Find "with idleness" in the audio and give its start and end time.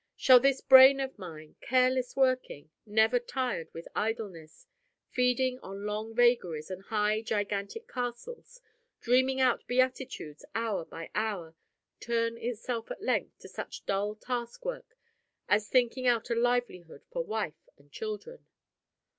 3.71-4.65